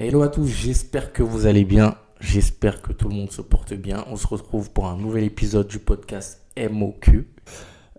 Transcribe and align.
Hello 0.00 0.22
à 0.22 0.28
tous, 0.28 0.46
j'espère 0.46 1.12
que 1.12 1.24
vous 1.24 1.46
allez 1.46 1.64
bien. 1.64 1.96
J'espère 2.20 2.82
que 2.82 2.92
tout 2.92 3.08
le 3.08 3.16
monde 3.16 3.32
se 3.32 3.42
porte 3.42 3.74
bien. 3.74 4.04
On 4.06 4.14
se 4.14 4.28
retrouve 4.28 4.70
pour 4.70 4.86
un 4.86 4.96
nouvel 4.96 5.24
épisode 5.24 5.66
du 5.66 5.80
podcast 5.80 6.46
MOQ. 6.56 7.26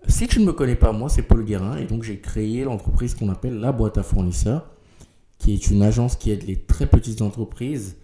Si 0.08 0.26
tu 0.26 0.40
ne 0.40 0.46
me 0.46 0.54
connais 0.54 0.76
pas, 0.76 0.92
moi 0.92 1.10
c'est 1.10 1.20
Paul 1.20 1.44
Guérin 1.44 1.76
et 1.76 1.84
donc 1.84 2.02
j'ai 2.02 2.18
créé 2.18 2.64
l'entreprise 2.64 3.14
qu'on 3.14 3.28
appelle 3.28 3.60
la 3.60 3.70
boîte 3.70 3.98
à 3.98 4.02
fournisseurs, 4.02 4.70
qui 5.36 5.52
est 5.52 5.68
une 5.68 5.82
agence 5.82 6.16
qui 6.16 6.30
aide 6.30 6.44
les 6.44 6.56
très 6.56 6.86
petites 6.86 7.20
entreprises 7.20 7.98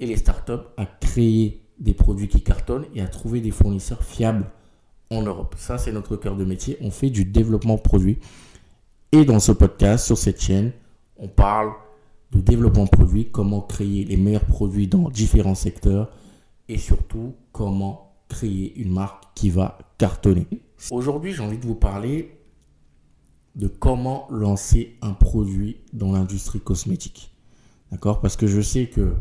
et 0.00 0.06
les 0.06 0.16
startups 0.16 0.64
à 0.78 0.86
créer 0.86 1.60
des 1.78 1.92
produits 1.92 2.28
qui 2.28 2.42
cartonnent 2.42 2.86
et 2.94 3.02
à 3.02 3.08
trouver 3.08 3.42
des 3.42 3.50
fournisseurs 3.50 4.04
fiables 4.04 4.46
en 5.10 5.20
Europe. 5.20 5.54
Ça 5.58 5.76
c'est 5.76 5.92
notre 5.92 6.16
cœur 6.16 6.36
de 6.36 6.46
métier. 6.46 6.78
On 6.80 6.90
fait 6.90 7.10
du 7.10 7.26
développement 7.26 7.76
produit. 7.76 8.20
Et 9.12 9.26
dans 9.26 9.38
ce 9.38 9.52
podcast, 9.52 10.06
sur 10.06 10.16
cette 10.16 10.40
chaîne, 10.40 10.72
on 11.18 11.28
parle 11.28 11.74
de 12.34 12.40
développement 12.40 12.86
produit, 12.86 13.30
comment 13.30 13.60
créer 13.60 14.04
les 14.04 14.16
meilleurs 14.16 14.44
produits 14.44 14.86
dans 14.86 15.08
différents 15.10 15.54
secteurs 15.54 16.10
et 16.68 16.78
surtout 16.78 17.34
comment 17.52 18.14
créer 18.28 18.76
une 18.76 18.92
marque 18.92 19.24
qui 19.34 19.50
va 19.50 19.78
cartonner. 19.98 20.46
Aujourd'hui, 20.90 21.32
j'ai 21.32 21.42
envie 21.42 21.58
de 21.58 21.66
vous 21.66 21.74
parler 21.74 22.38
de 23.54 23.68
comment 23.68 24.26
lancer 24.30 24.96
un 25.00 25.12
produit 25.12 25.78
dans 25.92 26.12
l'industrie 26.12 26.60
cosmétique. 26.60 27.30
D'accord? 27.92 28.20
Parce 28.20 28.36
que 28.36 28.46
je 28.46 28.60
sais 28.60 28.86
que 28.86 29.14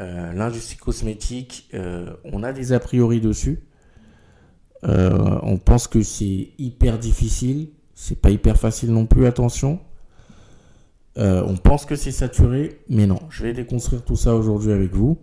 euh, 0.00 0.32
l'industrie 0.32 0.76
cosmétique, 0.76 1.68
euh, 1.74 2.14
on 2.24 2.42
a 2.42 2.52
des 2.52 2.72
a 2.72 2.80
priori 2.80 3.20
dessus. 3.20 3.60
Euh, 4.84 5.38
on 5.42 5.58
pense 5.58 5.86
que 5.86 6.02
c'est 6.02 6.50
hyper 6.58 6.98
difficile. 6.98 7.70
C'est 7.94 8.20
pas 8.20 8.30
hyper 8.30 8.58
facile 8.58 8.92
non 8.92 9.06
plus, 9.06 9.26
attention. 9.26 9.80
Euh, 11.18 11.42
on 11.46 11.56
pense 11.56 11.86
que 11.86 11.96
c'est 11.96 12.12
saturé, 12.12 12.80
mais 12.88 13.06
non. 13.06 13.20
Je 13.30 13.44
vais 13.44 13.52
déconstruire 13.52 14.04
tout 14.04 14.16
ça 14.16 14.34
aujourd'hui 14.34 14.72
avec 14.72 14.92
vous. 14.92 15.18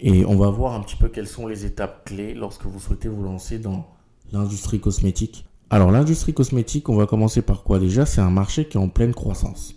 Et 0.00 0.24
on 0.24 0.36
va 0.36 0.50
voir 0.50 0.74
un 0.74 0.80
petit 0.80 0.96
peu 0.96 1.08
quelles 1.08 1.28
sont 1.28 1.46
les 1.46 1.64
étapes 1.64 2.04
clés 2.04 2.34
lorsque 2.34 2.64
vous 2.64 2.80
souhaitez 2.80 3.08
vous 3.08 3.22
lancer 3.22 3.58
dans 3.58 3.86
l'industrie 4.32 4.80
cosmétique. 4.80 5.46
Alors 5.70 5.90
l'industrie 5.90 6.34
cosmétique, 6.34 6.88
on 6.88 6.96
va 6.96 7.06
commencer 7.06 7.42
par 7.42 7.62
quoi 7.62 7.78
déjà? 7.78 8.04
C'est 8.06 8.20
un 8.20 8.30
marché 8.30 8.66
qui 8.66 8.76
est 8.76 8.80
en 8.80 8.88
pleine 8.88 9.14
croissance. 9.14 9.74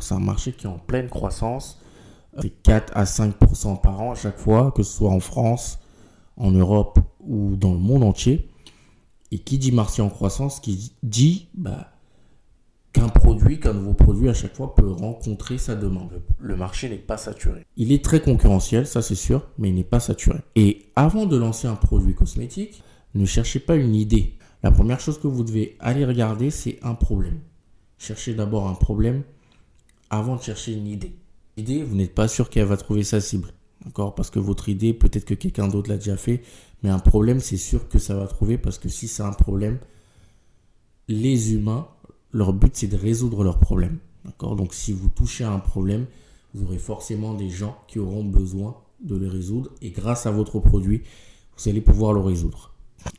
C'est 0.00 0.14
un 0.14 0.20
marché 0.20 0.52
qui 0.52 0.66
est 0.66 0.70
en 0.70 0.78
pleine 0.78 1.08
croissance. 1.08 1.80
C'est 2.40 2.50
4 2.50 2.92
à 2.96 3.04
5% 3.04 3.80
par 3.80 4.00
an 4.00 4.12
à 4.12 4.14
chaque 4.14 4.38
fois, 4.38 4.72
que 4.72 4.82
ce 4.82 4.92
soit 4.92 5.10
en 5.10 5.20
France, 5.20 5.78
en 6.36 6.50
Europe 6.50 6.98
ou 7.20 7.56
dans 7.56 7.72
le 7.72 7.78
monde 7.78 8.04
entier. 8.04 8.48
Et 9.32 9.38
qui 9.38 9.58
dit 9.58 9.72
marché 9.72 10.02
en 10.02 10.08
croissance, 10.08 10.60
qui 10.60 10.92
dit 11.02 11.48
bah, 11.54 11.88
qu'un 12.96 13.08
produit, 13.10 13.60
qu'un 13.60 13.74
nouveau 13.74 13.92
produit 13.92 14.30
à 14.30 14.34
chaque 14.34 14.56
fois 14.56 14.74
peut 14.74 14.90
rencontrer 14.90 15.58
sa 15.58 15.74
demande. 15.74 16.22
Le 16.40 16.56
marché 16.56 16.88
n'est 16.88 16.96
pas 16.96 17.18
saturé. 17.18 17.66
Il 17.76 17.92
est 17.92 18.02
très 18.02 18.22
concurrentiel, 18.22 18.86
ça 18.86 19.02
c'est 19.02 19.14
sûr, 19.14 19.46
mais 19.58 19.68
il 19.68 19.74
n'est 19.74 19.84
pas 19.84 20.00
saturé. 20.00 20.38
Et 20.54 20.86
avant 20.96 21.26
de 21.26 21.36
lancer 21.36 21.68
un 21.68 21.74
produit 21.74 22.14
cosmétique, 22.14 22.82
ne 23.14 23.26
cherchez 23.26 23.60
pas 23.60 23.76
une 23.76 23.94
idée. 23.94 24.38
La 24.62 24.70
première 24.70 24.98
chose 24.98 25.20
que 25.20 25.26
vous 25.26 25.44
devez 25.44 25.76
aller 25.78 26.06
regarder, 26.06 26.50
c'est 26.50 26.78
un 26.82 26.94
problème. 26.94 27.40
Cherchez 27.98 28.32
d'abord 28.32 28.66
un 28.66 28.74
problème 28.74 29.24
avant 30.08 30.36
de 30.36 30.42
chercher 30.42 30.72
une 30.72 30.86
idée. 30.86 31.16
L'idée, 31.58 31.82
vous 31.82 31.96
n'êtes 31.96 32.14
pas 32.14 32.28
sûr 32.28 32.48
qu'elle 32.48 32.64
va 32.64 32.78
trouver 32.78 33.02
sa 33.02 33.20
cible. 33.20 33.52
D'accord? 33.84 34.14
Parce 34.14 34.30
que 34.30 34.38
votre 34.38 34.70
idée, 34.70 34.94
peut-être 34.94 35.26
que 35.26 35.34
quelqu'un 35.34 35.68
d'autre 35.68 35.90
l'a 35.90 35.98
déjà 35.98 36.16
fait. 36.16 36.40
Mais 36.82 36.88
un 36.88 36.98
problème, 36.98 37.40
c'est 37.40 37.58
sûr 37.58 37.88
que 37.88 37.98
ça 37.98 38.14
va 38.14 38.26
trouver. 38.26 38.56
Parce 38.56 38.78
que 38.78 38.88
si 38.88 39.06
c'est 39.06 39.22
un 39.22 39.32
problème, 39.32 39.78
les 41.08 41.52
humains 41.52 41.88
leur 42.36 42.52
but, 42.52 42.74
c'est 42.74 42.86
de 42.86 42.96
résoudre 42.96 43.42
leurs 43.42 43.58
problèmes. 43.58 43.98
Donc, 44.40 44.74
si 44.74 44.92
vous 44.92 45.08
touchez 45.08 45.44
à 45.44 45.52
un 45.52 45.58
problème, 45.58 46.06
vous 46.54 46.66
aurez 46.66 46.78
forcément 46.78 47.34
des 47.34 47.48
gens 47.48 47.76
qui 47.88 47.98
auront 47.98 48.24
besoin 48.24 48.76
de 49.00 49.16
le 49.16 49.28
résoudre. 49.28 49.70
Et 49.82 49.90
grâce 49.90 50.26
à 50.26 50.30
votre 50.30 50.60
produit, 50.60 51.02
vous 51.56 51.68
allez 51.68 51.80
pouvoir 51.80 52.12
le 52.12 52.20
résoudre. 52.20 52.72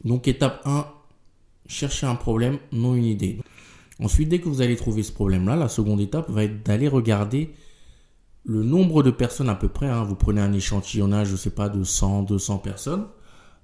Donc, 0.04 0.28
étape 0.28 0.62
1, 0.66 0.86
chercher 1.68 2.06
un 2.06 2.16
problème, 2.16 2.60
non 2.72 2.96
une 2.96 3.06
idée. 3.06 3.40
Ensuite, 4.00 4.30
dès 4.30 4.40
que 4.40 4.50
vous 4.50 4.62
allez 4.62 4.76
trouver 4.76 5.02
ce 5.02 5.12
problème-là, 5.12 5.56
la 5.56 5.70
seconde 5.70 6.02
étape 6.02 6.30
va 6.30 6.44
être 6.44 6.64
d'aller 6.64 6.88
regarder 6.88 7.54
le 8.46 8.64
nombre 8.64 9.02
de 9.02 9.12
personnes 9.12 9.50
à 9.50 9.56
peu 9.56 9.68
près. 9.68 9.88
Hein. 9.88 10.04
Vous 10.04 10.16
prenez 10.16 10.42
un 10.42 10.54
échantillonnage, 10.54 11.28
je 11.28 11.32
ne 11.34 11.38
sais 11.38 11.50
pas, 11.50 11.70
de 11.70 11.84
100, 11.84 12.24
200 12.24 12.60
personnes. 12.60 13.08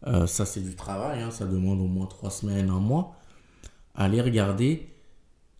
Euh, 0.07 0.25
ça, 0.25 0.45
c'est 0.45 0.61
du 0.61 0.75
travail. 0.75 1.21
Hein. 1.21 1.29
Ça 1.29 1.45
demande 1.45 1.79
au 1.79 1.87
moins 1.87 2.07
3 2.07 2.31
semaines, 2.31 2.69
un 2.69 2.79
mois. 2.79 3.15
Allez 3.95 4.21
regarder 4.21 4.92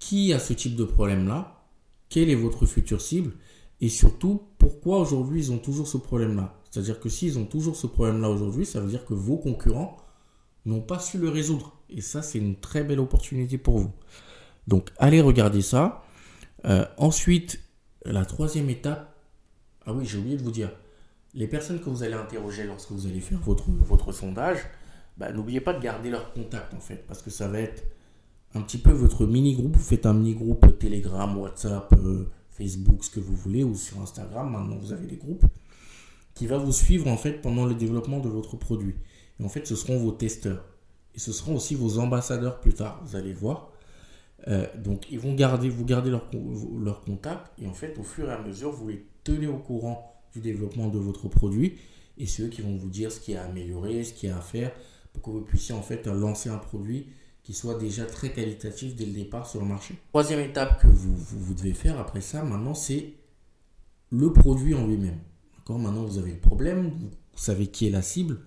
qui 0.03 0.33
a 0.33 0.39
ce 0.39 0.51
type 0.51 0.75
de 0.75 0.83
problème-là, 0.83 1.63
quelle 2.09 2.29
est 2.29 2.35
votre 2.35 2.65
future 2.65 2.99
cible, 2.99 3.31
et 3.79 3.87
surtout 3.87 4.41
pourquoi 4.57 4.99
aujourd'hui 4.99 5.39
ils 5.39 5.51
ont 5.53 5.57
toujours 5.57 5.87
ce 5.87 5.95
problème-là? 5.95 6.59
C'est-à-dire 6.69 6.99
que 6.99 7.07
s'ils 7.07 7.39
ont 7.39 7.45
toujours 7.45 7.77
ce 7.77 7.87
problème-là 7.87 8.29
aujourd'hui, 8.29 8.65
ça 8.65 8.81
veut 8.81 8.89
dire 8.89 9.05
que 9.05 9.13
vos 9.13 9.37
concurrents 9.37 9.95
n'ont 10.65 10.81
pas 10.81 10.99
su 10.99 11.17
le 11.17 11.29
résoudre. 11.29 11.77
Et 11.89 12.01
ça, 12.01 12.21
c'est 12.21 12.37
une 12.37 12.57
très 12.57 12.83
belle 12.83 12.99
opportunité 12.99 13.57
pour 13.57 13.77
vous. 13.77 13.91
Donc, 14.67 14.89
allez 14.97 15.21
regarder 15.21 15.61
ça. 15.61 16.03
Euh, 16.65 16.85
ensuite, 16.97 17.61
la 18.03 18.25
troisième 18.25 18.69
étape, 18.69 19.15
ah 19.85 19.93
oui, 19.93 20.05
j'ai 20.05 20.17
oublié 20.17 20.35
de 20.35 20.43
vous 20.43 20.51
dire, 20.51 20.71
les 21.33 21.47
personnes 21.47 21.79
que 21.79 21.89
vous 21.89 22.03
allez 22.03 22.13
interroger 22.13 22.65
lorsque 22.65 22.91
vous 22.91 23.07
allez 23.07 23.21
faire 23.21 23.39
votre, 23.39 24.11
sondage, 24.11 24.59
bah, 25.15 25.31
n'oubliez 25.31 25.61
pas 25.61 25.71
de 25.71 25.81
garder 25.81 26.09
leur 26.09 26.33
contact 26.33 26.73
en 26.73 26.81
fait, 26.81 27.05
parce 27.07 27.21
que 27.21 27.29
ça 27.29 27.47
va 27.47 27.61
être 27.61 27.83
un 28.55 28.61
petit 28.61 28.77
peu 28.77 28.91
votre 28.91 29.25
mini-groupe. 29.25 29.75
Vous 29.75 29.83
faites 29.83 30.05
un 30.05 30.13
mini-groupe 30.13 30.77
Telegram, 30.79 31.35
WhatsApp, 31.37 31.93
euh, 31.93 32.29
Facebook, 32.51 33.03
ce 33.03 33.09
que 33.09 33.19
vous 33.19 33.35
voulez, 33.35 33.63
ou 33.63 33.75
sur 33.75 34.01
Instagram. 34.01 34.51
Maintenant, 34.51 34.77
vous 34.77 34.93
avez 34.93 35.07
des 35.07 35.17
groupes 35.17 35.45
qui 36.35 36.47
va 36.47 36.57
vous 36.57 36.71
suivre 36.71 37.07
en 37.07 37.17
fait 37.17 37.41
pendant 37.41 37.65
le 37.65 37.75
développement 37.75 38.19
de 38.19 38.29
votre 38.29 38.57
produit. 38.57 38.95
Et 39.39 39.43
en 39.43 39.49
fait, 39.49 39.67
ce 39.67 39.75
seront 39.75 39.97
vos 39.97 40.11
testeurs. 40.11 40.63
Et 41.15 41.19
ce 41.19 41.31
seront 41.31 41.55
aussi 41.55 41.75
vos 41.75 41.99
ambassadeurs 41.99 42.59
plus 42.59 42.73
tard. 42.73 43.01
Vous 43.05 43.15
allez 43.15 43.33
voir. 43.33 43.71
Euh, 44.47 44.67
donc, 44.83 45.11
ils 45.11 45.19
vont 45.19 45.33
garder, 45.33 45.69
leur 45.69 47.01
contact. 47.01 47.51
Et 47.59 47.67
en 47.67 47.73
fait, 47.73 47.97
au 47.99 48.03
fur 48.03 48.29
et 48.29 48.33
à 48.33 48.41
mesure, 48.41 48.71
vous 48.71 48.89
les 48.89 49.05
tenez 49.23 49.47
au 49.47 49.57
courant 49.57 50.21
du 50.33 50.41
développement 50.41 50.87
de 50.87 50.97
votre 50.97 51.27
produit. 51.27 51.75
Et 52.17 52.25
c'est 52.25 52.43
eux 52.43 52.49
qui 52.49 52.61
vont 52.61 52.75
vous 52.75 52.89
dire 52.89 53.11
ce 53.11 53.19
qui 53.19 53.33
est 53.33 53.37
à 53.37 53.45
améliorer, 53.45 54.03
ce 54.03 54.13
qui 54.13 54.27
est 54.27 54.31
à 54.31 54.41
faire, 54.41 54.71
pour 55.13 55.23
que 55.23 55.29
vous 55.29 55.41
puissiez 55.41 55.73
en 55.73 55.81
fait 55.81 56.05
lancer 56.07 56.49
un 56.49 56.57
produit 56.57 57.07
qui 57.43 57.53
soit 57.53 57.75
déjà 57.75 58.05
très 58.05 58.31
qualitatif 58.31 58.95
dès 58.95 59.05
le 59.05 59.11
départ 59.11 59.45
sur 59.45 59.59
le 59.59 59.67
marché. 59.67 59.95
Troisième 60.09 60.39
étape 60.39 60.81
que 60.81 60.87
vous, 60.87 61.15
vous, 61.15 61.53
devez 61.53 61.73
faire 61.73 61.99
après 61.99 62.21
ça, 62.21 62.43
maintenant, 62.43 62.73
c'est 62.73 63.13
le 64.11 64.31
produit 64.31 64.73
en 64.73 64.87
lui-même. 64.87 65.19
D'accord? 65.57 65.77
Maintenant, 65.77 66.05
vous 66.05 66.17
avez 66.17 66.31
le 66.31 66.39
problème, 66.39 66.91
vous 66.91 67.09
savez 67.35 67.67
qui 67.67 67.87
est 67.87 67.91
la 67.91 68.01
cible. 68.01 68.39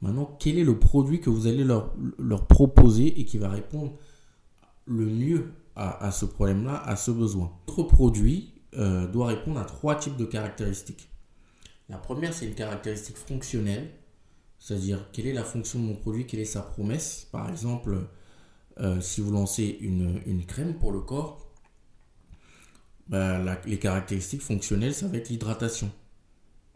Maintenant, 0.00 0.36
quel 0.38 0.58
est 0.58 0.64
le 0.64 0.78
produit 0.78 1.20
que 1.20 1.28
vous 1.28 1.46
allez 1.46 1.64
leur, 1.64 1.92
leur 2.18 2.46
proposer 2.46 3.20
et 3.20 3.24
qui 3.24 3.36
va 3.36 3.50
répondre 3.50 3.92
le 4.86 5.04
mieux 5.04 5.52
à, 5.76 6.06
à 6.06 6.10
ce 6.10 6.24
problème-là, 6.24 6.82
à 6.82 6.96
ce 6.96 7.10
besoin? 7.10 7.52
Votre 7.66 7.82
produit 7.82 8.54
euh, 8.74 9.06
doit 9.06 9.26
répondre 9.26 9.60
à 9.60 9.64
trois 9.64 9.96
types 9.96 10.16
de 10.16 10.24
caractéristiques. 10.24 11.10
La 11.88 11.98
première, 11.98 12.32
c'est 12.32 12.46
une 12.46 12.54
caractéristique 12.54 13.16
fonctionnelle, 13.16 13.90
c'est-à-dire 14.58 15.10
quelle 15.12 15.26
est 15.26 15.32
la 15.32 15.44
fonction 15.44 15.80
de 15.80 15.84
mon 15.84 15.94
produit, 15.96 16.26
quelle 16.26 16.40
est 16.40 16.44
sa 16.44 16.62
promesse. 16.62 17.26
Par 17.32 17.48
exemple, 17.50 17.98
euh, 18.80 19.00
si 19.00 19.20
vous 19.20 19.32
lancez 19.32 19.78
une, 19.80 20.44
crème 20.46 20.74
pour 20.74 20.92
le 20.92 21.00
corps, 21.00 21.46
bah, 23.08 23.38
les 23.66 23.78
caractéristiques 23.78 24.42
fonctionnelles, 24.42 24.94
ça 24.94 25.08
va 25.08 25.16
être 25.16 25.28
l'hydratation. 25.28 25.90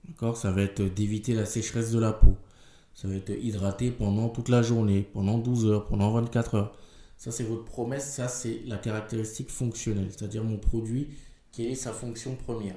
D'accord? 0.09 0.37
Ça 0.37 0.51
va 0.51 0.63
être 0.63 0.83
d'éviter 0.83 1.35
la 1.35 1.47
sécheresse 1.47 1.93
de 1.93 1.99
la 1.99 2.13
peau. 2.13 2.37
Ça 2.95 3.09
va 3.09 3.15
être 3.15 3.31
hydraté 3.31 3.91
pendant 3.91 4.29
toute 4.29 4.49
la 4.49 4.63
journée, 4.63 5.03
pendant 5.13 5.39
12 5.39 5.67
heures, 5.67 5.87
pendant 5.87 6.11
24 6.13 6.55
heures. 6.57 6.77
Ça, 7.17 7.31
c'est 7.31 7.45
votre 7.45 7.65
promesse. 7.65 8.13
Ça, 8.13 8.29
c'est 8.29 8.63
la 8.67 8.79
caractéristique 8.79 9.51
fonctionnelle. 9.51 10.09
C'est-à-dire 10.11 10.45
mon 10.45 10.59
produit, 10.59 11.09
quelle 11.53 11.67
est 11.67 11.77
sa 11.77 11.93
fonction 11.93 12.35
première 12.35 12.77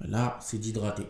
Là, 0.00 0.38
c'est 0.42 0.58
d'hydrater. 0.58 1.06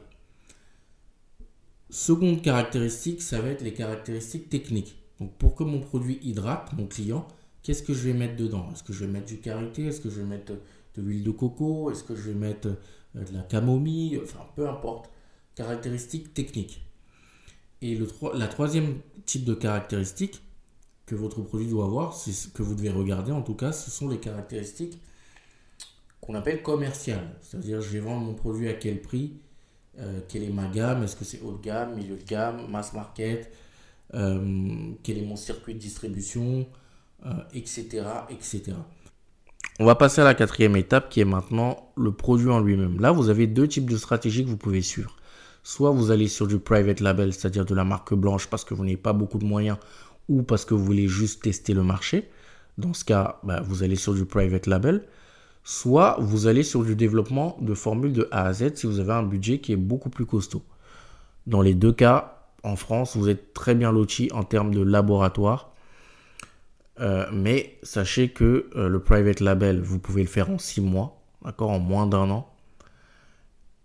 Seconde 1.89 2.43
caractéristique, 2.43 3.23
ça 3.23 3.41
va 3.41 3.49
être 3.49 3.63
les 3.63 3.73
caractéristiques 3.73 4.49
techniques. 4.49 5.02
Donc 5.23 5.33
pour 5.35 5.55
que 5.55 5.63
mon 5.63 5.79
produit 5.79 6.19
hydrate 6.23 6.73
mon 6.77 6.87
client, 6.87 7.29
qu'est-ce 7.63 7.85
que 7.85 7.95
je 7.95 8.09
vais 8.09 8.13
mettre 8.13 8.35
dedans? 8.35 8.69
Est-ce 8.73 8.83
que 8.83 8.93
je 8.93 9.05
vais 9.05 9.11
mettre 9.11 9.27
du 9.27 9.39
karité? 9.39 9.87
Est-ce 9.87 10.01
que 10.01 10.11
je 10.11 10.21
vais 10.21 10.27
mettre 10.27 10.53
de 10.53 11.03
l'huile 11.03 11.23
de 11.23 11.31
coco? 11.31 11.93
Est-ce 11.93 12.03
que 12.03 12.17
je 12.17 12.23
vais 12.23 12.35
mettre 12.35 12.67
euh, 12.67 13.25
de 13.25 13.33
la 13.33 13.43
camomille? 13.43 14.21
Enfin, 14.21 14.41
peu 14.57 14.69
importe. 14.69 15.09
Caractéristiques 15.55 16.35
techniques. 16.35 16.85
Et 17.83 17.95
le, 17.95 18.09
la 18.35 18.49
troisième 18.49 18.99
type 19.25 19.45
de 19.45 19.55
caractéristique 19.55 20.43
que 21.07 21.15
votre 21.15 21.41
produit 21.41 21.69
doit 21.69 21.85
avoir, 21.85 22.15
ce 22.15 22.49
que 22.49 22.65
vous 22.65 22.75
devez 22.75 22.91
regarder 22.91 23.31
en 23.31 23.43
tout 23.43 23.55
cas, 23.55 23.71
ce 23.71 23.93
sont 23.93 24.09
les 24.09 24.19
caractéristiques 24.19 25.01
qu'on 26.21 26.35
appelle 26.35 26.63
commerciales. 26.63 27.37
C'est-à-dire, 27.43 27.81
je 27.81 27.91
vais 27.91 28.01
vendre 28.01 28.27
mon 28.27 28.35
produit 28.35 28.69
à 28.69 28.75
quel 28.75 29.01
prix, 29.01 29.35
euh, 30.01 30.21
quelle 30.29 30.43
est 30.43 30.53
ma 30.53 30.67
gamme, 30.67 31.05
est-ce 31.05 31.15
que 31.15 31.25
c'est 31.25 31.41
haut 31.43 31.53
de 31.53 31.63
gamme, 31.63 31.95
milieu 31.95 32.17
de 32.17 32.25
gamme, 32.25 32.69
mass 32.69 32.93
market, 32.93 33.47
euh, 33.47 33.57
quel 34.13 35.19
est 35.19 35.25
mon 35.25 35.37
circuit 35.37 35.75
de 35.75 35.79
distribution, 35.79 36.67
etc., 37.55 37.87
euh, 37.95 38.21
etc. 38.31 38.75
On 39.81 39.87
va 39.87 39.95
passer 39.95 40.21
à 40.21 40.25
la 40.25 40.35
quatrième 40.35 40.77
étape 40.77 41.09
qui 41.09 41.21
est 41.21 41.25
maintenant 41.25 41.93
le 41.97 42.13
produit 42.13 42.51
en 42.51 42.61
lui-même. 42.61 43.01
Là, 43.01 43.11
vous 43.11 43.31
avez 43.31 43.47
deux 43.47 43.67
types 43.67 43.91
de 43.91 43.97
stratégies 43.97 44.45
que 44.45 44.51
vous 44.51 44.59
pouvez 44.59 44.83
suivre. 44.83 45.17
Soit 45.63 45.91
vous 45.93 46.11
allez 46.11 46.29
sur 46.29 46.47
du 46.47 46.59
private 46.59 47.01
label, 47.01 47.33
c'est-à-dire 47.33 47.65
de 47.65 47.75
la 47.75 47.85
marque 47.85 48.15
blanche 48.15 48.49
parce 48.49 48.65
que 48.65 48.75
vous 48.75 48.85
n'avez 48.85 48.97
pas 48.97 49.13
beaucoup 49.13 49.39
de 49.39 49.45
moyens 49.45 49.79
ou 50.29 50.43
parce 50.43 50.65
que 50.65 50.75
vous 50.75 50.85
voulez 50.85 51.09
juste 51.09 51.43
tester 51.43 51.73
le 51.73 51.83
marché. 51.83 52.29
Dans 52.79 52.93
ce 52.93 53.05
cas, 53.05 53.39
bah, 53.45 53.61
vous 53.65 53.83
allez 53.83 53.97
sur 53.97 54.15
du 54.15 54.25
private 54.25 54.67
label. 54.67 55.05
Soit 55.65 56.17
vous 56.21 56.49
allez 56.49 56.65
sur 56.65 56.85
du 56.85 56.97
développement 56.97 57.57
de 57.61 57.75
formules 57.75 58.13
de 58.13 58.29
A 58.31 58.47
à 58.47 58.53
Z 58.53 58.75
si 58.75 58.87
vous 58.87 58.99
avez 58.99 59.13
un 59.13 59.23
budget 59.23 59.59
qui 59.59 59.73
est 59.73 59.77
beaucoup 59.77 60.11
plus 60.11 60.27
costaud. 60.27 60.63
Dans 61.47 61.63
les 61.63 61.75
deux 61.75 61.93
cas, 61.93 62.42
en 62.63 62.77
France, 62.77 63.17
vous 63.17 63.29
êtes 63.29 63.55
très 63.55 63.75
bien 63.75 63.93
loti 63.93 64.29
en 64.33 64.45
termes 64.45 64.73
de 64.73 64.83
laboratoire. 64.83 65.73
Euh, 67.01 67.27
mais 67.33 67.79
sachez 67.83 68.29
que 68.29 68.71
euh, 68.77 68.89
le 68.89 69.01
private 69.01 69.41
label, 69.41 69.81
vous 69.81 69.99
pouvez 69.99 70.23
le 70.23 70.29
faire 70.29 70.51
en 70.51 70.59
six 70.59 70.81
mois, 70.81 71.21
d'accord, 71.45 71.71
en 71.71 71.79
moins 71.79 72.07
d'un 72.07 72.31
an. 72.31 72.49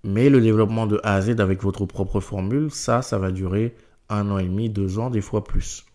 Mais 0.03 0.29
le 0.29 0.41
développement 0.41 0.85
de 0.88 1.00
A 1.03 1.15
à 1.15 1.21
Z 1.21 1.39
avec 1.39 1.63
votre 1.63 1.85
propre 1.85 2.19
formule, 2.19 2.69
ça, 2.71 3.01
ça 3.01 3.18
va 3.18 3.31
durer 3.31 3.75
un 4.09 4.29
an 4.29 4.38
et 4.38 4.44
demi, 4.44 4.69
deux 4.69 5.00
ans, 5.00 5.09
des 5.09 5.21
fois 5.21 5.44
plus. 5.44 5.85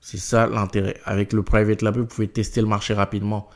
C'est 0.00 0.18
ça 0.18 0.46
l'intérêt. 0.46 0.96
Avec 1.04 1.32
le 1.32 1.42
private 1.42 1.82
label, 1.82 2.02
vous 2.02 2.08
pouvez 2.08 2.28
tester 2.28 2.60
le 2.60 2.66
marché 2.66 2.94
rapidement 2.94 3.48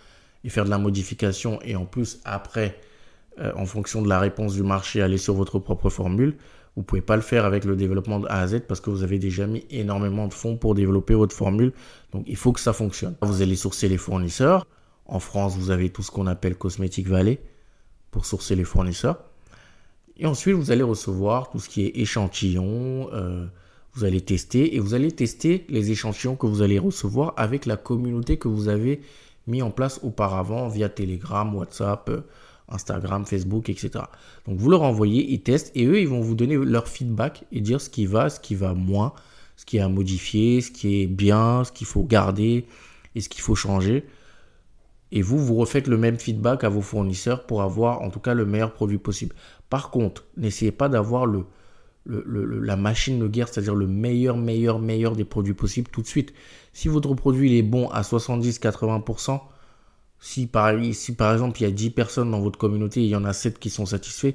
et 0.45 0.49
faire 0.49 0.65
de 0.65 0.71
la 0.71 0.79
modification. 0.79 1.61
Et 1.63 1.77
en 1.77 1.85
plus, 1.85 2.21
après, 2.25 2.81
euh, 3.39 3.53
en 3.57 3.67
fonction 3.67 4.03
de 4.03 4.09
la 4.09 4.19
réponse 4.19 4.55
du 4.55 4.63
marché, 4.63 5.03
aller 5.03 5.19
sur 5.19 5.35
votre 5.35 5.59
propre 5.59 5.91
formule. 5.91 6.37
Vous 6.77 6.83
ne 6.83 6.87
pouvez 6.87 7.01
pas 7.01 7.17
le 7.17 7.23
faire 7.23 7.47
avec 7.47 7.65
le 7.65 7.75
développement 7.75 8.21
de 8.21 8.29
A 8.29 8.41
à 8.41 8.47
Z 8.47 8.61
parce 8.69 8.81
que 8.81 8.91
vous 8.91 9.03
avez 9.03 9.19
déjà 9.19 9.47
mis 9.47 9.65
énormément 9.71 10.29
de 10.29 10.35
fonds 10.35 10.57
pour 10.59 10.75
développer 10.75 11.15
votre 11.15 11.35
formule. 11.35 11.73
Donc 12.13 12.25
il 12.27 12.37
faut 12.37 12.53
que 12.53 12.61
ça 12.61 12.75
fonctionne. 12.75 13.17
Vous 13.23 13.41
allez 13.41 13.57
sourcer 13.57 13.89
les 13.89 13.97
fournisseurs. 13.97 14.67
En 15.07 15.19
France, 15.19 15.57
vous 15.57 15.71
avez 15.71 15.89
tout 15.89 16.03
ce 16.03 16.11
qu'on 16.11 16.27
appelle 16.27 16.57
Cosmetic 16.57 17.09
Valley 17.09 17.41
pour 18.11 18.27
sourcer 18.27 18.55
les 18.57 18.65
fournisseurs. 18.65 19.19
Et 20.19 20.27
ensuite, 20.27 20.55
vous 20.55 20.71
allez 20.71 20.83
recevoir 20.83 21.51
tout 21.51 21.59
ce 21.59 21.69
qui 21.69 21.87
est 21.87 21.97
échantillons. 21.97 23.09
Euh, 23.13 23.47
vous 23.95 24.05
allez 24.05 24.21
tester 24.21 24.77
et 24.77 24.79
vous 24.79 24.93
allez 24.93 25.11
tester 25.11 25.65
les 25.71 25.91
échantillons 25.91 26.37
que 26.37 26.47
vous 26.47 26.61
allez 26.61 26.79
recevoir 26.79 27.33
avec 27.39 27.65
la 27.65 27.79
communauté 27.79 28.37
que 28.37 28.49
vous 28.49 28.69
avez 28.69 29.01
mis 29.47 29.63
en 29.63 29.71
place 29.71 30.01
auparavant 30.03 30.69
via 30.69 30.91
Telegram, 30.91 31.55
WhatsApp, 31.55 32.11
Instagram, 32.69 33.25
Facebook, 33.25 33.69
etc. 33.69 33.91
Donc 34.47 34.59
vous 34.59 34.71
leur 34.71 34.83
envoyez, 34.83 35.31
ils 35.31 35.43
testent 35.43 35.73
et 35.75 35.87
eux, 35.87 36.01
ils 36.01 36.09
vont 36.09 36.21
vous 36.21 36.35
donner 36.35 36.57
leur 36.57 36.89
feedback 36.89 37.45
et 37.53 37.61
dire 37.61 37.81
ce 37.81 37.91
qui 37.91 38.07
va, 38.07 38.29
ce 38.29 38.41
qui 38.41 38.55
va 38.55 38.75
moins, 38.75 39.13
ce 39.57 39.65
qui 39.65 39.77
est 39.77 39.81
à 39.81 39.89
modifier, 39.89 40.61
ce 40.61 40.71
qui 40.71 41.03
est 41.03 41.07
bien, 41.07 41.65
ce 41.65 41.73
qu'il 41.73 41.87
faut 41.87 42.03
garder 42.03 42.67
et 43.15 43.21
ce 43.21 43.29
qu'il 43.29 43.43
faut 43.43 43.55
changer. 43.55 44.05
Et 45.13 45.23
vous, 45.23 45.39
vous 45.39 45.55
refaites 45.55 45.87
le 45.87 45.97
même 45.97 46.19
feedback 46.19 46.65
à 46.65 46.69
vos 46.69 46.83
fournisseurs 46.83 47.47
pour 47.47 47.63
avoir 47.63 48.03
en 48.03 48.11
tout 48.11 48.21
cas 48.21 48.35
le 48.35 48.45
meilleur 48.45 48.73
produit 48.73 48.99
possible. 48.99 49.35
Par 49.71 49.91
contre, 49.91 50.25
n'essayez 50.37 50.73
pas 50.73 50.89
d'avoir 50.89 51.27
le, 51.27 51.47
la 52.07 52.77
machine 52.77 53.19
de 53.19 53.29
guerre, 53.29 53.49
c'est-à-dire 53.49 53.75
le 53.75 53.87
meilleur, 53.87 54.37
meilleur, 54.37 54.79
meilleur 54.79 55.15
des 55.17 55.25
produits 55.25 55.55
possibles 55.55 55.89
tout 55.91 56.03
de 56.03 56.07
suite. 56.07 56.35
Si 56.73 56.89
votre 56.89 57.15
produit 57.15 57.57
est 57.57 57.63
bon 57.63 57.89
à 57.89 58.03
70-80%, 58.03 59.41
si 60.21 60.47
par, 60.47 60.71
exemple 60.71 61.61
il 61.61 61.65
y 61.65 61.67
a 61.67 61.71
10 61.71 61.91
personnes 61.91 62.31
dans 62.31 62.41
votre 62.41 62.59
communauté 62.59 63.01
et 63.01 63.05
il 63.05 63.11
y 63.11 63.17
en 63.17 63.25
a 63.25 63.33
7 63.33 63.59
qui 63.59 63.71
sont 63.71 63.87
satisfaits, 63.87 64.35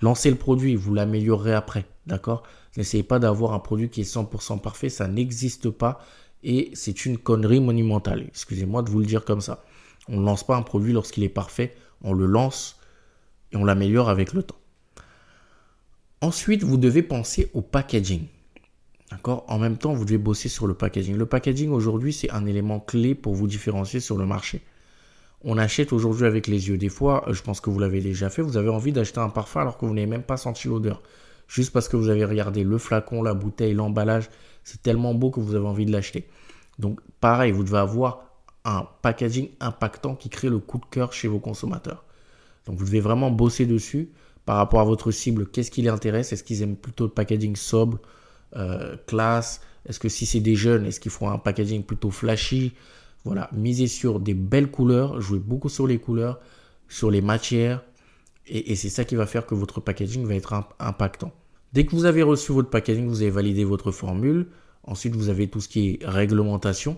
lancez 0.00 0.30
le 0.30 0.36
produit, 0.36 0.74
vous 0.74 0.94
l'améliorerez 0.94 1.54
après. 1.54 1.86
D'accord? 2.06 2.42
N'essayez 2.76 3.02
pas 3.02 3.18
d'avoir 3.18 3.52
un 3.52 3.58
produit 3.58 3.90
qui 3.90 4.00
est 4.00 4.14
100% 4.14 4.60
parfait, 4.60 4.88
ça 4.88 5.08
n'existe 5.08 5.70
pas 5.70 6.00
et 6.42 6.70
c'est 6.74 7.04
une 7.04 7.18
connerie 7.18 7.60
monumentale. 7.60 8.24
Excusez-moi 8.28 8.82
de 8.82 8.90
vous 8.90 9.00
le 9.00 9.06
dire 9.06 9.24
comme 9.24 9.40
ça. 9.40 9.64
On 10.08 10.18
ne 10.18 10.24
lance 10.24 10.46
pas 10.46 10.56
un 10.56 10.62
produit 10.62 10.92
lorsqu'il 10.92 11.24
est 11.24 11.28
parfait, 11.28 11.74
on 12.02 12.14
le 12.14 12.26
lance 12.26 12.78
et 13.52 13.56
on 13.56 13.64
l'améliore 13.64 14.08
avec 14.08 14.32
le 14.32 14.42
temps. 14.42 14.56
Ensuite, 16.20 16.64
vous 16.64 16.78
devez 16.78 17.02
penser 17.02 17.50
au 17.54 17.60
packaging. 17.60 18.26
D'accord? 19.10 19.44
En 19.48 19.58
même 19.58 19.78
temps, 19.78 19.94
vous 19.94 20.04
devez 20.04 20.18
bosser 20.18 20.48
sur 20.48 20.66
le 20.66 20.74
packaging. 20.74 21.16
Le 21.16 21.26
packaging 21.26 21.70
aujourd'hui, 21.70 22.12
c'est 22.12 22.30
un 22.30 22.46
élément 22.46 22.80
clé 22.80 23.14
pour 23.14 23.34
vous 23.34 23.46
différencier 23.46 24.00
sur 24.00 24.16
le 24.16 24.26
marché 24.26 24.62
on 25.42 25.56
achète 25.58 25.92
aujourd'hui 25.92 26.26
avec 26.26 26.46
les 26.46 26.68
yeux. 26.68 26.78
Des 26.78 26.88
fois, 26.88 27.24
je 27.30 27.42
pense 27.42 27.60
que 27.60 27.70
vous 27.70 27.78
l'avez 27.78 28.00
déjà 28.00 28.30
fait, 28.30 28.42
vous 28.42 28.56
avez 28.56 28.68
envie 28.68 28.92
d'acheter 28.92 29.20
un 29.20 29.28
parfum 29.28 29.60
alors 29.60 29.78
que 29.78 29.86
vous 29.86 29.94
n'avez 29.94 30.06
même 30.06 30.22
pas 30.22 30.36
senti 30.36 30.68
l'odeur. 30.68 31.02
Juste 31.46 31.72
parce 31.72 31.88
que 31.88 31.96
vous 31.96 32.08
avez 32.08 32.24
regardé 32.24 32.64
le 32.64 32.76
flacon, 32.78 33.22
la 33.22 33.34
bouteille, 33.34 33.72
l'emballage, 33.72 34.28
c'est 34.64 34.82
tellement 34.82 35.14
beau 35.14 35.30
que 35.30 35.40
vous 35.40 35.54
avez 35.54 35.66
envie 35.66 35.86
de 35.86 35.92
l'acheter. 35.92 36.28
Donc 36.78 37.00
pareil, 37.20 37.52
vous 37.52 37.64
devez 37.64 37.78
avoir 37.78 38.24
un 38.64 38.86
packaging 39.02 39.50
impactant 39.60 40.14
qui 40.14 40.28
crée 40.28 40.50
le 40.50 40.58
coup 40.58 40.78
de 40.78 40.84
cœur 40.90 41.12
chez 41.12 41.28
vos 41.28 41.38
consommateurs. 41.38 42.04
Donc 42.66 42.76
vous 42.76 42.84
devez 42.84 43.00
vraiment 43.00 43.30
bosser 43.30 43.64
dessus 43.64 44.10
par 44.44 44.56
rapport 44.56 44.80
à 44.80 44.84
votre 44.84 45.10
cible. 45.10 45.46
Qu'est-ce 45.46 45.70
qui 45.70 45.82
les 45.82 45.88
intéresse? 45.88 46.32
Est-ce 46.32 46.44
qu'ils 46.44 46.62
aiment 46.62 46.76
plutôt 46.76 47.04
le 47.04 47.10
packaging 47.10 47.56
sobre, 47.56 47.98
euh, 48.56 48.96
classe? 49.06 49.60
Est-ce 49.86 49.98
que 49.98 50.08
si 50.08 50.26
c'est 50.26 50.40
des 50.40 50.54
jeunes, 50.54 50.84
est-ce 50.84 51.00
qu'ils 51.00 51.10
font 51.10 51.30
un 51.30 51.38
packaging 51.38 51.82
plutôt 51.82 52.10
flashy? 52.10 52.74
Voilà, 53.28 53.50
misez 53.52 53.88
sur 53.88 54.20
des 54.20 54.32
belles 54.32 54.70
couleurs, 54.70 55.20
jouez 55.20 55.38
beaucoup 55.38 55.68
sur 55.68 55.86
les 55.86 55.98
couleurs, 55.98 56.40
sur 56.88 57.10
les 57.10 57.20
matières, 57.20 57.84
et, 58.46 58.74
c'est 58.74 58.88
ça 58.88 59.04
qui 59.04 59.16
va 59.16 59.26
faire 59.26 59.44
que 59.44 59.54
votre 59.54 59.82
packaging 59.82 60.24
va 60.24 60.34
être 60.34 60.54
impactant. 60.78 61.30
Dès 61.74 61.84
que 61.84 61.90
vous 61.90 62.06
avez 62.06 62.22
reçu 62.22 62.52
votre 62.52 62.70
packaging, 62.70 63.06
vous 63.06 63.20
avez 63.20 63.30
validé 63.30 63.64
votre 63.64 63.90
formule. 63.90 64.46
Ensuite, 64.82 65.14
vous 65.14 65.28
avez 65.28 65.48
tout 65.48 65.60
ce 65.60 65.68
qui 65.68 65.90
est 65.90 66.06
réglementation. 66.06 66.96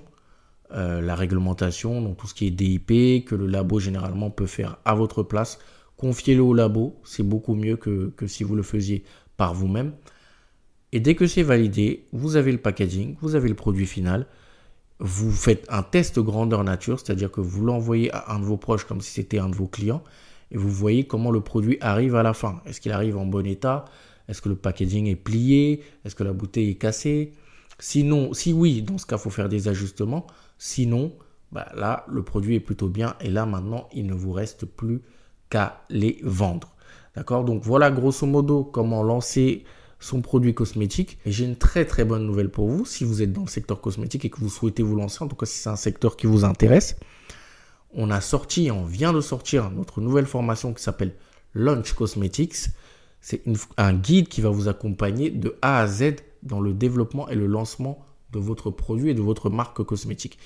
Euh, 0.73 1.01
la 1.01 1.17
réglementation, 1.17 2.01
donc 2.01 2.17
tout 2.17 2.29
ce 2.29 2.35
qui 2.35 2.47
est 2.47 2.53
DIP, 2.53 3.25
que 3.25 3.35
le 3.35 3.49
labo 3.49 3.81
généralement 3.81 4.31
peut 4.31 4.47
faire 4.47 4.79
à 4.85 4.95
votre 4.95 5.25
place. 5.25 5.59
Confiez-le 5.97 6.43
au 6.45 6.55
labo, 6.55 7.01
c'est 7.03 7.25
beaucoup 7.25 7.57
mieux 7.57 7.77
que, 7.77 8.13
que 8.17 8.29
si 8.29 8.45
vous 8.45 8.55
le 8.55 8.63
faisiez 8.63 9.03
par 9.37 9.53
vous-même. 9.53 9.95
Et 10.93 11.01
dès 11.01 11.17
que 11.17 11.27
c'est 11.27 11.43
validé, 11.43 12.07
vous 12.13 12.37
avez 12.37 12.53
le 12.53 12.59
packaging, 12.59 13.17
vous 13.21 13.35
avez 13.35 13.49
le 13.49 13.57
produit 13.57 13.87
final 13.87 14.29
vous 15.01 15.33
faites 15.33 15.67
un 15.71 15.83
test 15.83 16.19
grandeur 16.19 16.63
nature, 16.63 17.01
c'est-à-dire 17.01 17.31
que 17.31 17.41
vous 17.41 17.65
l'envoyez 17.65 18.13
à 18.13 18.33
un 18.33 18.39
de 18.39 18.45
vos 18.45 18.59
proches 18.59 18.85
comme 18.85 19.01
si 19.01 19.11
c'était 19.11 19.39
un 19.39 19.49
de 19.49 19.57
vos 19.57 19.67
clients, 19.67 20.03
et 20.51 20.59
vous 20.59 20.71
voyez 20.71 21.05
comment 21.05 21.31
le 21.31 21.41
produit 21.41 21.79
arrive 21.81 22.15
à 22.17 22.23
la 22.23 22.35
fin. 22.35 22.61
Est-ce 22.67 22.81
qu'il 22.81 22.93
arrive 22.93 23.17
en 23.17 23.25
bon 23.25 23.47
état? 23.47 23.87
Est-ce 24.29 24.43
que 24.43 24.49
le 24.49 24.57
packaging 24.57 25.07
est 25.07 25.17
plié? 25.17 25.83
Est-ce 26.05 26.15
que 26.15 26.25
la 26.25 26.33
bouteille 26.33 26.71
est 26.71 26.75
cassée? 26.75 27.33
Sinon, 27.79 28.35
si 28.35 28.53
oui, 28.53 28.83
dans 28.83 28.99
ce 28.99 29.07
cas, 29.07 29.17
il 29.17 29.21
faut 29.21 29.31
faire 29.31 29.49
des 29.49 29.69
ajustements. 29.69 30.27
Sinon, 30.59 31.13
bah 31.51 31.69
là, 31.75 32.05
le 32.09 32.23
produit 32.23 32.57
est 32.57 32.61
plutôt 32.61 32.89
bien, 32.89 33.15
et 33.21 33.31
là, 33.31 33.47
maintenant, 33.47 33.89
il 33.93 34.07
ne 34.07 34.15
vous 34.15 34.33
reste 34.33 34.67
plus 34.67 35.01
qu'à 35.49 35.83
les 35.89 36.19
vendre. 36.23 36.75
D'accord? 37.17 37.45
Donc 37.45 37.63
voilà, 37.63 37.91
grosso 37.91 38.27
modo, 38.27 38.65
comment 38.65 39.03
lancer 39.03 39.65
son 40.01 40.23
produit 40.23 40.55
cosmétique. 40.55 41.19
Et 41.27 41.31
j'ai 41.31 41.45
une 41.45 41.57
très 41.57 41.85
très 41.85 42.05
bonne 42.05 42.27
nouvelle 42.27 42.51
pour 42.51 42.69
vous. 42.69 42.85
Si 42.85 43.05
vous 43.05 43.23
êtes 43.23 43.33
dans 43.33 43.43
le 43.43 43.49
secteur 43.49 43.81
cosmétique 43.81 44.25
et 44.25 44.31
que 44.31 44.41
vous 44.41 44.49
souhaitez 44.49 44.83
vous 44.83 44.97
lancer, 44.97 45.23
en 45.23 45.29
tout 45.29 45.37
cas 45.37 45.47
si 45.47 45.59
c'est 45.59 45.69
un 45.69 45.77
secteur 45.77 46.17
qui 46.17 46.27
vous 46.27 46.45
intéresse, 46.45 46.97
on 47.93 48.11
a 48.11 48.21
sorti, 48.21 48.71
on 48.71 48.85
vient 48.85 49.13
de 49.13 49.21
sortir 49.21 49.71
notre 49.71 50.01
nouvelle 50.01 50.27
formation 50.27 50.73
qui 50.73 50.83
s'appelle 50.83 51.15
Launch 51.55 51.93
Cosmetics. 51.93 52.71
C'est 53.21 53.43
un 53.77 53.93
guide 53.93 54.29
qui 54.29 54.41
va 54.41 54.49
vous 54.49 54.69
accompagner 54.69 55.31
de 55.31 55.57
A 55.61 55.81
à 55.81 55.87
Z 55.87 56.17
dans 56.43 56.61
le 56.61 56.73
développement 56.73 57.29
et 57.29 57.35
le 57.35 57.47
lancement 57.47 58.05
de 58.33 58.39
votre 58.39 58.71
produit 58.71 59.11
et 59.11 59.15
de 59.15 59.21
votre 59.21 59.51
marque 59.51 59.83
cosmétique. 59.83 60.39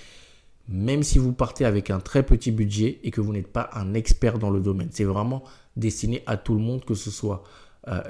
Même 0.67 1.03
si 1.03 1.19
vous 1.19 1.33
partez 1.33 1.67
avec 1.67 1.91
un 1.91 2.01
très 2.01 2.25
petit 2.25 2.51
budget 2.51 2.99
et 3.05 3.11
que 3.11 3.21
vous 3.21 3.33
n'êtes 3.33 3.53
pas 3.53 3.69
un 3.75 3.93
expert 3.93 4.39
dans 4.39 4.51
le 4.51 4.61
domaine, 4.61 4.89
c'est 4.91 5.05
vraiment 5.05 5.45
destiné 5.77 6.23
à 6.27 6.39
tout 6.39 6.55
le 6.55 6.61
monde, 6.61 6.85
que 6.85 6.95
ce 6.95 7.11
soit 7.11 7.45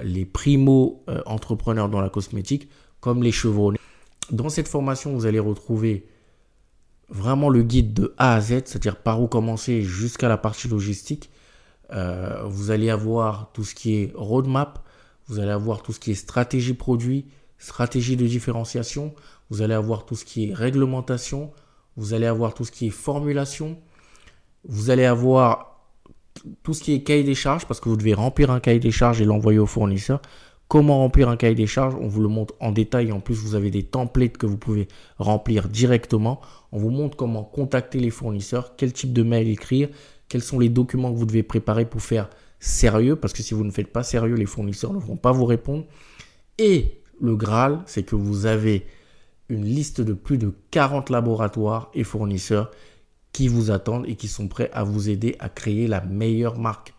les 0.02 0.25
primo-entrepreneurs 0.25 1.88
dans 1.88 2.00
la 2.00 2.09
cosmétique 2.09 2.69
comme 3.00 3.23
les 3.23 3.33
chevronnés. 3.33 3.78
Dans 4.31 4.49
cette 4.49 4.69
formation, 4.69 5.12
vous 5.12 5.26
allez 5.26 5.38
retrouver 5.38 6.07
vraiment 7.09 7.49
le 7.49 7.62
guide 7.62 7.93
de 7.93 8.14
A 8.16 8.35
à 8.35 8.40
Z, 8.40 8.62
c'est-à-dire 8.64 8.97
par 8.97 9.21
où 9.21 9.28
commencer 9.28 9.83
jusqu'à 9.83 10.28
la 10.28 10.38
partie 10.38 10.69
logistique. 10.69 11.31
Euh, 11.93 12.43
vous 12.45 12.71
allez 12.71 12.90
avoir 12.90 13.50
tout 13.52 13.64
ce 13.64 13.75
qui 13.75 13.97
est 13.97 14.12
roadmap, 14.14 14.83
vous 15.26 15.38
allez 15.38 15.50
avoir 15.50 15.83
tout 15.83 15.93
ce 15.93 16.00
qui 16.00 16.12
est 16.12 16.14
stratégie 16.14 16.75
produit, 16.75 17.26
stratégie 17.59 18.16
de 18.16 18.26
différenciation, 18.26 19.14
vous 19.50 19.62
allez 19.62 19.75
avoir 19.75 20.07
tout 20.07 20.16
ce 20.16 20.25
qui 20.25 20.49
est 20.49 20.54
réglementation, 20.54 21.52
vous 21.97 22.14
allez 22.14 22.26
avoir 22.26 22.54
tout 22.54 22.64
ce 22.64 22.73
qui 22.73 22.87
est 22.87 22.90
formulation, 22.90 23.78
vous 24.66 24.90
allez 24.90 25.04
avoir 25.04 25.74
tout 26.63 26.75
ce 26.75 26.83
qui 26.83 26.95
est 26.95 27.03
cahier 27.03 27.25
des 27.25 27.35
charges, 27.35 27.67
parce 27.67 27.81
que 27.81 27.89
vous 27.89 27.97
devez 27.97 28.15
remplir 28.15 28.51
un 28.51 28.61
cahier 28.61 28.81
des 28.81 28.91
charges 28.91 29.21
et 29.21 29.25
l'envoyer 29.25 29.59
au 29.59 29.67
fournisseur. 29.67 30.21
Comment 30.69 30.99
remplir 30.99 31.29
un 31.29 31.37
cahier 31.37 31.55
des 31.55 31.67
charges 31.67 31.95
On 32.01 32.09
vous 32.09 32.23
le 32.23 32.29
montre 32.29 32.55
en 32.61 32.73
détail. 32.73 33.13
En 33.13 33.21
plus, 33.21 33.35
vous 33.35 33.55
avez 33.55 33.71
des 33.71 33.83
templates 33.83 34.39
que 34.39 34.47
vous 34.47 34.57
pouvez 34.57 34.89
remplir 35.19 35.69
directement. 35.69 36.41
On 36.73 36.79
vous 36.79 36.91
montre 36.91 37.17
comment 37.17 37.45
contacter 37.45 37.99
les 38.01 38.11
fournisseurs, 38.11 38.75
quel 38.77 38.93
type 38.93 39.13
de 39.13 39.23
mail 39.23 39.49
écrire, 39.49 39.89
quels 40.29 40.43
sont 40.43 40.59
les 40.59 40.71
documents 40.71 41.13
que 41.13 41.19
vous 41.19 41.27
devez 41.27 41.43
préparer 41.43 41.85
pour 41.85 42.03
faire 42.03 42.29
sérieux, 42.59 43.17
parce 43.17 43.35
que 43.35 43.43
si 43.43 43.53
vous 43.53 43.65
ne 43.65 43.71
faites 43.71 43.93
pas 43.93 44.03
sérieux, 44.03 44.35
les 44.35 44.47
fournisseurs 44.47 44.93
ne 44.95 44.99
vont 44.99 45.17
pas 45.17 45.33
vous 45.33 45.45
répondre. 45.45 45.85
Et 46.59 47.01
le 47.21 47.37
Graal, 47.37 47.83
c'est 47.87 48.05
que 48.05 48.17
vous 48.17 48.47
avez 48.47 48.87
une 49.49 49.65
liste 49.65 50.01
de 50.01 50.15
plus 50.15 50.39
de 50.39 50.53
40 50.71 51.11
laboratoires 51.11 51.91
et 51.95 52.05
fournisseurs 52.05 52.71
qui 53.35 53.49
vous 53.49 53.73
attendent 53.73 54.07
et 54.07 54.14
qui 54.14 54.29
sont 54.29 54.49
prêts 54.49 54.71
à 54.73 54.85
vous 54.85 55.11
aider 55.11 55.37
à 55.41 55.50
créer 55.50 55.88
la 55.88 56.00
meilleure 56.00 56.57
marque 56.57 56.95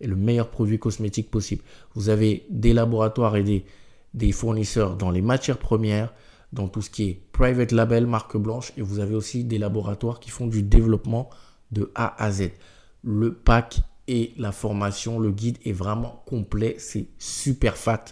et 0.00 0.06
le 0.06 0.16
meilleur 0.16 0.48
produit 0.48 0.78
cosmétique 0.78 1.30
possible. 1.30 1.62
Vous 1.94 2.08
avez 2.08 2.46
des 2.48 2.72
laboratoires 2.72 3.36
et 3.36 3.42
des, 3.42 3.66
des 4.14 4.30
fournisseurs 4.30 4.96
dans 4.96 5.10
les 5.10 5.20
matières 5.20 5.58
premières, 5.58 6.14
dans 6.52 6.68
tout 6.68 6.80
ce 6.80 6.90
qui 6.90 7.10
est 7.10 7.20
private 7.32 7.72
label, 7.72 8.06
marque 8.06 8.36
blanche, 8.36 8.72
et 8.76 8.82
vous 8.82 9.00
avez 9.00 9.16
aussi 9.16 9.42
des 9.44 9.58
laboratoires 9.58 10.20
qui 10.20 10.30
font 10.30 10.46
du 10.46 10.62
développement 10.62 11.28
de 11.72 11.90
A 11.96 12.22
à 12.22 12.30
Z. 12.30 12.50
Le 13.02 13.34
pack 13.34 13.80
et 14.06 14.32
la 14.38 14.52
formation, 14.52 15.18
le 15.18 15.32
guide 15.32 15.58
est 15.64 15.72
vraiment 15.72 16.22
complet, 16.24 16.76
c'est 16.78 17.08
super 17.18 17.76
fat. 17.76 18.04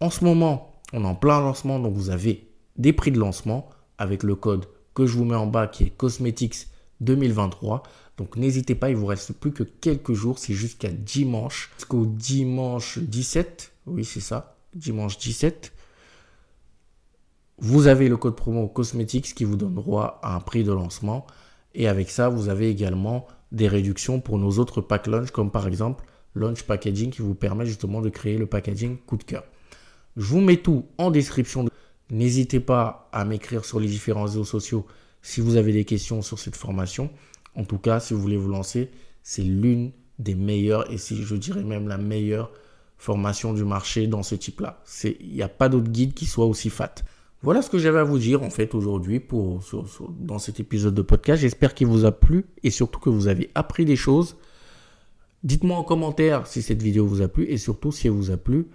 En 0.00 0.10
ce 0.10 0.24
moment, 0.24 0.72
on 0.92 1.04
est 1.04 1.06
en 1.06 1.14
plein 1.14 1.40
lancement, 1.40 1.78
donc 1.78 1.94
vous 1.94 2.10
avez 2.10 2.48
des 2.76 2.92
prix 2.92 3.12
de 3.12 3.20
lancement 3.20 3.70
avec 3.98 4.24
le 4.24 4.34
code 4.34 4.66
que 4.94 5.06
je 5.06 5.16
vous 5.16 5.24
mets 5.24 5.36
en 5.36 5.46
bas 5.46 5.68
qui 5.68 5.84
est 5.84 5.90
Cosmetics 5.90 6.71
2023. 7.02 7.82
Donc 8.16 8.36
n'hésitez 8.36 8.74
pas, 8.74 8.90
il 8.90 8.96
vous 8.96 9.06
reste 9.06 9.32
plus 9.32 9.52
que 9.52 9.62
quelques 9.62 10.12
jours, 10.12 10.38
c'est 10.38 10.54
jusqu'à 10.54 10.90
dimanche, 10.90 11.70
jusqu'au 11.76 12.06
dimanche 12.06 12.98
17. 12.98 13.72
Oui, 13.86 14.04
c'est 14.04 14.20
ça, 14.20 14.56
dimanche 14.74 15.18
17. 15.18 15.72
Vous 17.58 17.86
avez 17.86 18.08
le 18.08 18.16
code 18.16 18.36
promo 18.36 18.66
Cosmetics 18.68 19.34
qui 19.34 19.44
vous 19.44 19.56
donne 19.56 19.74
droit 19.74 20.20
à 20.22 20.34
un 20.34 20.40
prix 20.40 20.64
de 20.64 20.72
lancement. 20.72 21.26
Et 21.74 21.88
avec 21.88 22.10
ça, 22.10 22.28
vous 22.28 22.48
avez 22.48 22.68
également 22.68 23.26
des 23.50 23.68
réductions 23.68 24.20
pour 24.20 24.38
nos 24.38 24.58
autres 24.58 24.80
packs 24.80 25.06
launch, 25.06 25.30
comme 25.30 25.50
par 25.50 25.66
exemple 25.66 26.04
Launch 26.34 26.62
Packaging 26.64 27.10
qui 27.10 27.22
vous 27.22 27.34
permet 27.34 27.66
justement 27.66 28.00
de 28.00 28.08
créer 28.08 28.38
le 28.38 28.46
packaging 28.46 28.98
coup 28.98 29.16
de 29.16 29.24
cœur. 29.24 29.44
Je 30.16 30.24
vous 30.24 30.40
mets 30.40 30.56
tout 30.56 30.86
en 30.98 31.10
description. 31.10 31.66
N'hésitez 32.10 32.60
pas 32.60 33.08
à 33.12 33.24
m'écrire 33.24 33.64
sur 33.64 33.80
les 33.80 33.88
différents 33.88 34.24
réseaux 34.24 34.44
sociaux 34.44 34.86
si 35.22 35.40
vous 35.40 35.56
avez 35.56 35.72
des 35.72 35.84
questions 35.84 36.20
sur 36.20 36.38
cette 36.38 36.56
formation. 36.56 37.10
En 37.54 37.64
tout 37.64 37.78
cas, 37.78 38.00
si 38.00 38.14
vous 38.14 38.20
voulez 38.20 38.36
vous 38.36 38.50
lancer, 38.50 38.90
c'est 39.22 39.42
l'une 39.42 39.92
des 40.18 40.34
meilleures 40.34 40.90
et 40.92 40.98
si 40.98 41.22
je 41.22 41.34
dirais 41.34 41.62
même 41.62 41.88
la 41.88 41.98
meilleure 41.98 42.50
formation 42.98 43.52
du 43.52 43.64
marché 43.64 44.06
dans 44.06 44.22
ce 44.22 44.34
type-là. 44.34 44.82
Il 45.04 45.34
n'y 45.34 45.42
a 45.42 45.48
pas 45.48 45.68
d'autre 45.68 45.90
guide 45.90 46.14
qui 46.14 46.26
soit 46.26 46.46
aussi 46.46 46.70
fat. 46.70 46.94
Voilà 47.42 47.60
ce 47.60 47.70
que 47.70 47.78
j'avais 47.78 47.98
à 47.98 48.04
vous 48.04 48.18
dire 48.18 48.44
en 48.44 48.50
fait 48.50 48.74
aujourd'hui 48.74 49.18
pour 49.18 49.60
dans 50.20 50.38
cet 50.38 50.60
épisode 50.60 50.94
de 50.94 51.02
podcast. 51.02 51.42
J'espère 51.42 51.74
qu'il 51.74 51.88
vous 51.88 52.04
a 52.04 52.12
plu 52.12 52.46
et 52.62 52.70
surtout 52.70 53.00
que 53.00 53.10
vous 53.10 53.26
avez 53.26 53.50
appris 53.56 53.84
des 53.84 53.96
choses. 53.96 54.36
Dites-moi 55.42 55.76
en 55.76 55.82
commentaire 55.82 56.46
si 56.46 56.62
cette 56.62 56.80
vidéo 56.80 57.04
vous 57.04 57.20
a 57.20 57.26
plu 57.26 57.46
et 57.46 57.58
surtout 57.58 57.90
si 57.90 58.06
elle 58.06 58.12
vous 58.12 58.30
a 58.30 58.36
plu, 58.36 58.68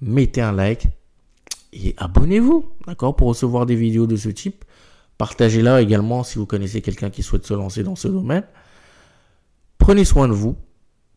mettez 0.00 0.40
un 0.40 0.52
like 0.52 0.86
et 1.74 1.94
abonnez-vous, 1.98 2.64
d'accord, 2.86 3.14
pour 3.14 3.28
recevoir 3.28 3.66
des 3.66 3.74
vidéos 3.74 4.06
de 4.06 4.16
ce 4.16 4.30
type. 4.30 4.64
Partagez-la 5.18 5.80
également 5.80 6.22
si 6.22 6.38
vous 6.38 6.46
connaissez 6.46 6.82
quelqu'un 6.82 7.10
qui 7.10 7.22
souhaite 7.22 7.46
se 7.46 7.54
lancer 7.54 7.82
dans 7.82 7.96
ce 7.96 8.08
domaine. 8.08 8.44
Prenez 9.78 10.04
soin 10.04 10.28
de 10.28 10.32
vous, 10.32 10.56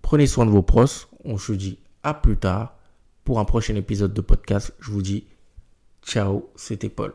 prenez 0.02 0.28
soin 0.28 0.46
de 0.46 0.52
vos 0.52 0.62
proches. 0.62 1.08
On 1.26 1.38
se 1.38 1.52
dit 1.52 1.80
à 2.04 2.14
plus 2.14 2.38
tard 2.38 2.78
pour 3.24 3.40
un 3.40 3.46
prochain 3.46 3.76
épisode 3.76 4.14
de 4.14 4.22
podcast. 4.22 4.74
Je 4.80 4.92
vous 4.92 5.02
dis 5.02 5.26
Ciao, 6.02 6.50
c'était 6.56 6.90
Paul. 6.90 7.14